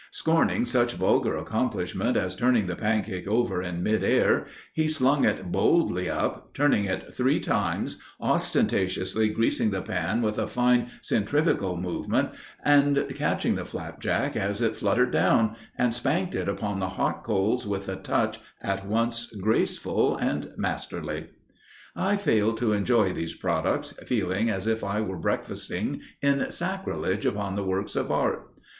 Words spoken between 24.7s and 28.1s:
I were breakfasting in sacrilege upon works of